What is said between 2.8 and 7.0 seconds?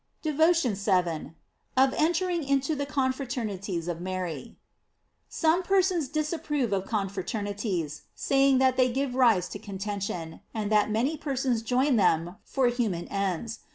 CONFRA TERNITIES OF MARY. SOME persons disapprove of